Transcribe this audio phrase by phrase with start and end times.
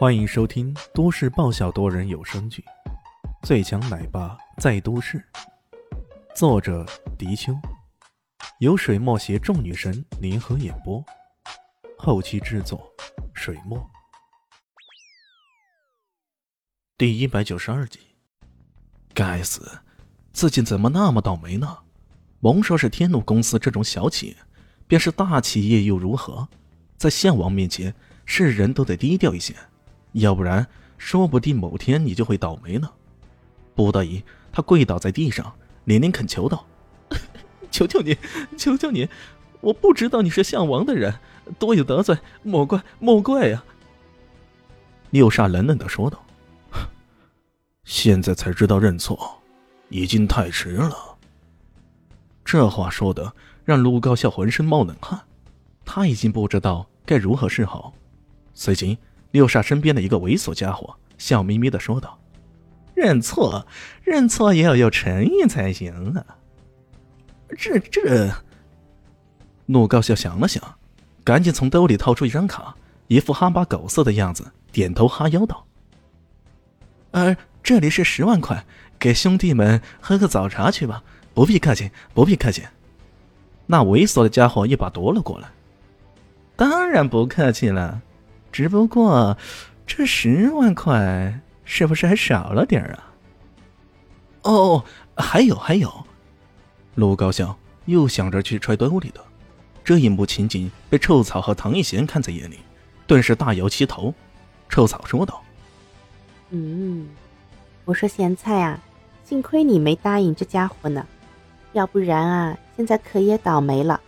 [0.00, 2.64] 欢迎收听都市爆笑多人有声剧
[3.46, 5.18] 《最强奶爸在都市》，
[6.34, 6.86] 作者：
[7.18, 7.52] 迪秋，
[8.60, 11.04] 由水墨携众女神联合演播，
[11.98, 12.90] 后期制作：
[13.34, 13.78] 水墨。
[16.96, 18.00] 第一百九十二集，
[19.12, 19.70] 该死，
[20.32, 21.76] 自己怎么那么倒霉呢？
[22.40, 24.36] 甭说是天怒公司这种小企业，
[24.88, 26.48] 便是大企业又如何？
[26.96, 27.94] 在项王面前，
[28.24, 29.54] 是人都得低调一些。
[30.12, 30.66] 要不然，
[30.98, 32.90] 说不定某天你就会倒霉呢。
[33.74, 36.66] 不得已，他跪倒在地上，连连恳求道
[37.70, 38.16] ：“求求你，
[38.58, 39.08] 求求你！
[39.60, 41.14] 我不知道你是项王的人，
[41.58, 43.64] 多有得罪，莫怪莫怪呀。”
[45.10, 46.22] 六煞冷冷的说道
[47.84, 49.40] ：“现在才知道认错，
[49.88, 51.18] 已经太迟了。”
[52.44, 53.32] 这话说的
[53.64, 55.20] 让陆高笑浑身冒冷汗，
[55.84, 57.92] 他已经不知道该如何是好，
[58.54, 58.98] 随即。
[59.30, 62.18] 六煞身边的一个猥琐家伙笑眯眯的说道
[62.94, 63.66] ：“认错，
[64.02, 66.24] 认错也要有诚意才行啊！”
[67.56, 68.30] 这这，
[69.66, 70.62] 陆高笑想了想，
[71.24, 72.74] 赶紧从兜里掏出一张卡，
[73.08, 75.64] 一副哈巴狗色的样子，点头哈腰道
[77.12, 78.64] ：“呃，这里是十万块，
[78.98, 81.02] 给兄弟们喝个早茶去吧，
[81.34, 82.62] 不必客气，不必客气。”
[83.66, 85.48] 那猥琐的家伙一把夺了过来
[86.56, 88.02] ：“当然不客气了。”
[88.52, 89.36] 只不过，
[89.86, 93.12] 这十万块是不是还少了点啊？
[94.42, 94.84] 哦，
[95.16, 96.06] 还有还有，
[96.94, 97.56] 陆高笑
[97.86, 99.20] 又想着去揣兜里的，
[99.84, 102.58] 这一幕情景被臭草和唐一贤看在眼里，
[103.06, 104.14] 顿时大摇其头。
[104.68, 105.42] 臭草说道
[106.50, 107.08] ：“嗯，
[107.84, 108.78] 我说咸菜啊，
[109.24, 111.04] 幸亏你没答应这家伙呢，
[111.72, 114.00] 要不然啊，现在可也倒霉了。”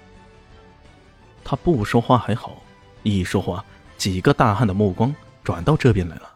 [1.42, 2.62] 他不说话还好，
[3.02, 3.64] 一说话。
[4.02, 5.14] 几个大汉的目光
[5.44, 6.28] 转到这边来了，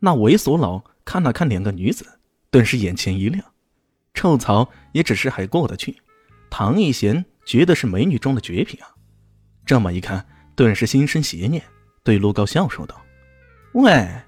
[0.00, 2.04] 那猥琐佬看了看两个女子，
[2.50, 3.44] 顿时眼前一亮。
[4.12, 5.96] 臭草也只是还过得去，
[6.50, 8.90] 唐艺贤绝对是美女中的绝品啊！
[9.64, 11.62] 这么一看，顿时心生邪念，
[12.02, 13.00] 对陆高笑说道
[13.74, 14.22] ：“喂，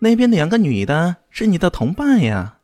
[0.00, 2.58] 那边两个女的是你的同伴呀？”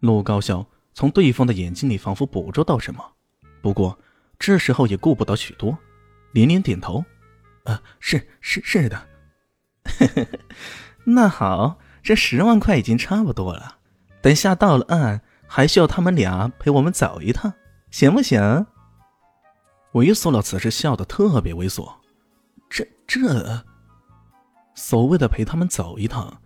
[0.00, 3.04] 陆高笑从对方的眼睛里仿佛捕捉到什么，
[3.60, 3.96] 不过
[4.36, 5.78] 这时候也顾不得许多，
[6.32, 7.04] 连连点头。
[7.64, 9.08] 啊，是是是的，
[11.04, 13.78] 那好，这十万块已经差不多了。
[14.20, 17.52] 等下到了岸，还需要他们俩陪我们走一趟，
[17.90, 18.66] 行不行？
[19.92, 21.92] 猥琐佬此时笑得特别猥琐。
[22.70, 23.64] 这这，
[24.74, 26.40] 所谓的陪他们走一趟，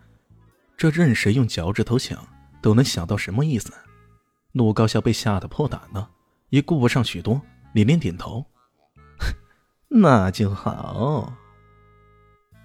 [0.76, 2.26] 这任谁用脚趾头想
[2.60, 3.72] 都能想到什么意思。
[4.52, 6.10] 陆高笑被吓得破胆了，
[6.48, 7.40] 也顾不上许多，
[7.72, 8.44] 连连点头。
[10.00, 11.32] 那就好。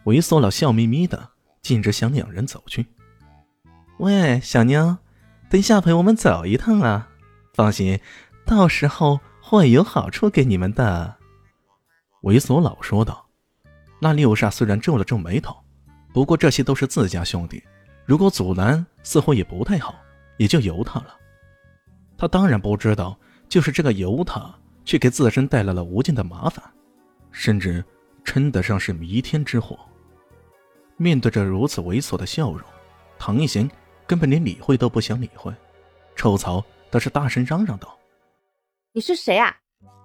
[0.05, 1.29] 猥琐佬笑眯眯的，
[1.61, 2.87] 径直向两人走去。
[3.97, 4.97] 喂，小妞，
[5.49, 7.09] 等下陪我们走一趟啊！
[7.53, 7.99] 放心，
[8.45, 11.15] 到时候会有好处给你们的。
[12.23, 13.27] 猥琐佬说道。
[13.99, 15.55] 那六煞虽然皱了皱眉头，
[16.11, 17.63] 不过这些都是自家兄弟，
[18.05, 19.95] 如果阻拦，似乎也不太好，
[20.37, 21.15] 也就由他了。
[22.17, 23.15] 他当然不知道，
[23.47, 24.51] 就是这个由他，
[24.83, 26.63] 却给自身带来了无尽的麻烦。
[27.31, 27.83] 甚至
[28.23, 29.77] 称得上是弥天之祸。
[30.97, 32.61] 面对着如此猥琐的笑容，
[33.17, 33.69] 唐一贤
[34.05, 35.53] 根本连理会都不想理会。
[36.15, 37.97] 臭曹倒是大声嚷嚷道
[38.93, 39.57] ：“你是谁啊？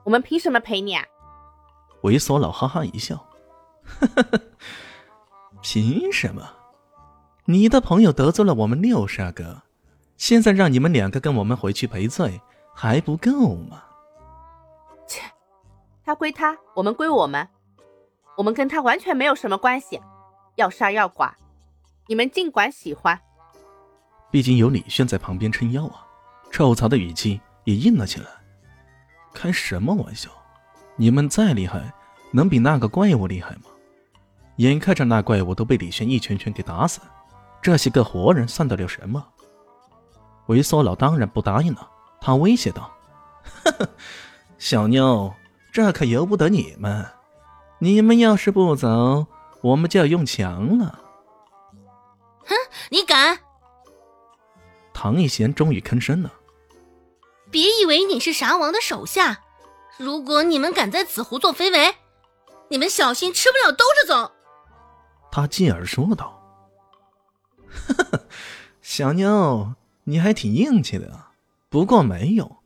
[0.04, 1.04] 我们凭什么陪你啊？”
[2.03, 3.16] 猥琐佬哈哈一笑
[3.84, 4.41] ：“呵呵呵，
[5.60, 6.48] 凭什么？
[7.44, 9.62] 你的朋友得罪了我们六煞哥，
[10.16, 12.41] 现在让你们两个跟我们回去赔罪，
[12.75, 13.82] 还不够吗？”
[16.06, 17.49] 他归他，我们归我们，
[18.37, 20.00] 我们跟他完全没有什么关系。
[20.55, 21.34] 要杀要剐，
[22.06, 23.21] 你们尽管喜欢。
[24.31, 26.06] 毕竟有李炫在旁边撑腰啊！
[26.53, 28.27] 臭曹的语气也硬了起来。
[29.34, 30.31] 开什么玩笑？
[30.94, 31.93] 你们再厉害，
[32.31, 33.62] 能比那个怪物厉害吗？
[34.59, 37.00] 眼看着那怪物都被李轩一拳拳给打死，
[37.61, 39.26] 这些个活人算得了什么？
[40.47, 42.93] 猥琐佬当然不答应了，他威胁道
[43.64, 43.88] ：“呵呵，
[44.56, 45.35] 小妞。”
[45.76, 47.06] 这可由不得你们，
[47.81, 49.26] 你们要是不走，
[49.61, 50.99] 我们就要用强了。
[52.46, 52.55] 哼，
[52.88, 53.38] 你敢！
[54.94, 56.32] 唐一贤终于吭声了。
[57.50, 59.43] 别以为你是啥王的手下，
[59.99, 61.94] 如果你们敢在此胡作非为，
[62.70, 64.32] 你们小心吃不了兜着走。
[65.31, 66.43] 他继而说道
[68.81, 69.75] ：“小妞，
[70.05, 71.26] 你还挺硬气的，
[71.69, 72.56] 不过没有，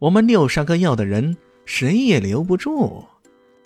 [0.00, 1.38] 我们六杀哥要的人。”
[1.68, 3.04] 谁也留不住，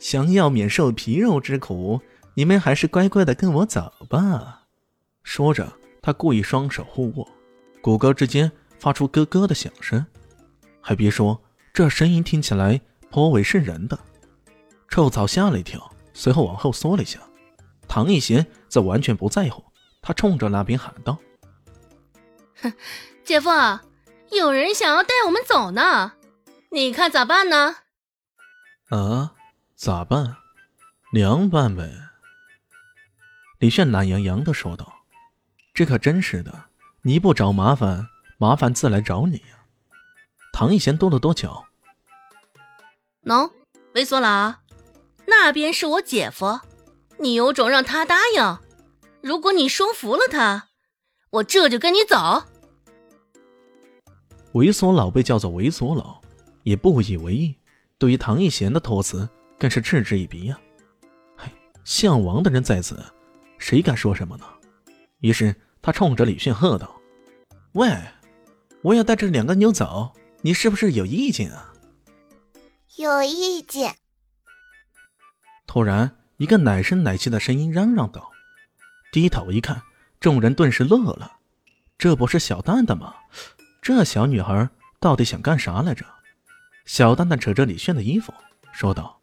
[0.00, 2.00] 想要免受皮肉之苦，
[2.34, 4.64] 你们还是乖乖的跟我走吧？
[5.22, 5.72] 说着，
[6.02, 7.28] 他故意双手互握，
[7.81, 8.50] 骨骼之间
[8.81, 10.04] 发出咯咯的响声。
[10.81, 11.40] 还别说，
[11.72, 13.96] 这声音听起来颇为瘆人的。
[14.88, 17.20] 臭草吓了一跳，随后往后缩了一下。
[17.87, 19.62] 唐艺贤则完全不在乎，
[20.02, 21.16] 他冲着那边喊道
[22.60, 22.72] ：“哼，
[23.22, 23.49] 姐夫，
[24.32, 26.14] 有人想要带我们走呢，
[26.72, 27.76] 你看咋办呢？”
[28.92, 29.32] 啊，
[29.74, 30.36] 咋办？
[31.14, 31.90] 凉拌呗。
[33.58, 34.92] 李炫懒洋洋的说道
[35.72, 36.66] ：“这可真是的，
[37.00, 38.06] 你不找麻烦，
[38.36, 39.64] 麻烦自来找你呀。”
[40.52, 41.64] 唐一贤跺了跺脚
[43.24, 43.50] ：“喏，
[43.94, 44.56] 猥琐佬，
[45.24, 46.60] 那边是我姐夫，
[47.18, 48.58] 你有种让他答应。
[49.22, 50.68] 如果你说服了他，
[51.30, 52.44] 我这就跟你走。”
[54.52, 56.20] 猥琐佬被叫做猥琐佬，
[56.64, 57.56] 也不以为意，
[58.02, 60.58] 对于唐一贤的托辞更是嗤之以鼻呀。
[61.37, 61.49] 嘿，
[61.84, 63.00] 项王的人在此。
[63.58, 64.44] 谁敢说什么呢？
[65.20, 67.00] 于是他冲着李炫喝道
[67.75, 67.96] ：“喂，
[68.82, 71.72] 我要带着两个妞走，你是不是有意见啊
[72.99, 73.94] ？”“有意见。”
[75.69, 78.32] 突然，一个奶声奶气的声音嚷嚷道
[79.14, 79.81] ：“低头一看，
[80.19, 81.37] 众人顿时乐了。
[81.96, 83.14] 这不是小蛋蛋吗？
[83.81, 84.69] 这小女孩
[84.99, 86.04] 到底想干啥来着？”
[86.84, 88.32] 小蛋蛋扯着李炫的衣服
[88.73, 89.20] 说道。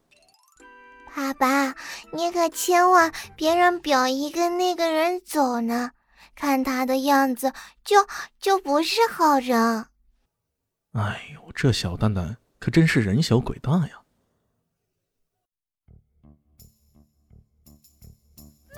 [1.15, 1.75] 爸爸，
[2.13, 5.91] 你可千万别让表姨跟那个人走呢，
[6.33, 7.51] 看他的样子，
[7.83, 8.07] 就
[8.39, 9.85] 就不是好人。
[10.93, 13.99] 哎呦，这小蛋蛋可真是人小鬼大呀！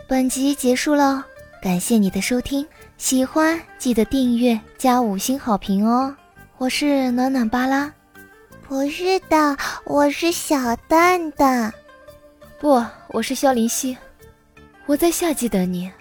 [0.09, 1.23] 本集结束了，
[1.61, 2.67] 感谢你的收听，
[2.97, 6.15] 喜欢记得订阅加五星好评哦。
[6.57, 7.93] 我是暖暖巴拉，
[8.71, 11.73] 不是的，我是小蛋蛋。
[12.57, 13.97] 不，我是萧林希，
[14.85, 15.91] 我在夏季等你。